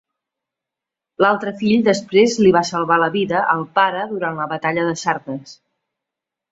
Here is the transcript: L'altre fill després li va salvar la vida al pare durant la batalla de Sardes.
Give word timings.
L'altre 1.23 1.53
fill 1.59 1.83
després 1.89 2.39
li 2.45 2.55
va 2.57 2.65
salvar 2.71 2.99
la 3.05 3.11
vida 3.19 3.45
al 3.59 3.65
pare 3.81 4.09
durant 4.17 4.43
la 4.43 4.53
batalla 4.57 4.89
de 4.91 5.01
Sardes. 5.07 5.59